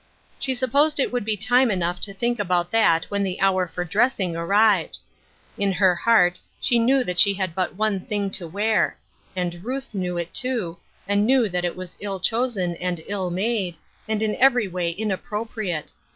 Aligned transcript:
She 0.39 0.55
supposed 0.55 0.99
it 0.99 1.11
would 1.11 1.23
be 1.25 1.37
time 1.37 1.69
enough 1.69 2.01
to 2.01 2.11
think 2.11 2.39
about 2.39 2.71
that 2.71 3.05
when 3.11 3.21
the 3.21 3.39
hour 3.39 3.67
for 3.67 3.83
dressing 3.85 4.35
arrived. 4.35 4.97
In 5.59 5.71
her 5.73 5.93
heart 5.93 6.39
she 6.59 6.79
knew 6.79 7.03
that 7.03 7.19
she 7.19 7.35
had 7.35 7.53
but 7.53 7.75
one 7.75 7.99
thing 8.07 8.31
to 8.31 8.47
wear; 8.47 8.97
and 9.35 9.63
Ruth 9.63 9.93
knew 9.93 10.17
it 10.17 10.33
too, 10.33 10.77
and 11.07 11.27
knew 11.27 11.47
that 11.49 11.65
it 11.65 11.75
was 11.75 11.97
ill 11.99 12.19
chosen 12.19 12.75
and 12.77 12.99
ill 13.05 13.29
made, 13.29 13.75
and 14.07 14.23
in 14.23 14.35
every 14.37 14.67
way 14.67 14.89
inappropriate. 14.89 15.91